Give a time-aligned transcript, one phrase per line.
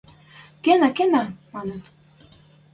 [0.63, 1.23] –Кенӓ, кенӓ!..–
[1.53, 1.83] маныт.